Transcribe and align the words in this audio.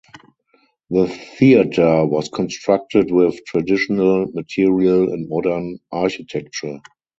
The 0.89 1.07
theatre 1.37 2.07
was 2.07 2.27
constructed 2.29 3.11
with 3.11 3.39
traditional 3.45 4.25
material 4.33 5.13
and 5.13 5.29
modern 5.29 5.77
architecture. 5.91 6.79